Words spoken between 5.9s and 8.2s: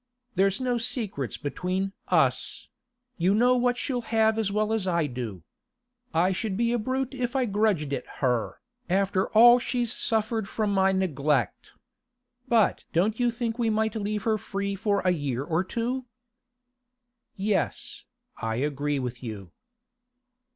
I should be a brute if I grudged it